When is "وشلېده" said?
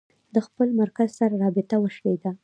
1.79-2.31